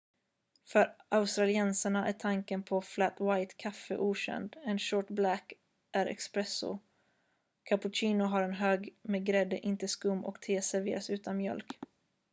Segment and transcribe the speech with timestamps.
[0.63, 4.55] "för australiensarna är tanken på ”flat white” kaffe okänd.
[4.65, 5.53] en "short black"
[5.91, 6.79] är "espresso"
[7.63, 11.77] cappuccino har en hög med grädde inte skum och te serveras utan mjölk.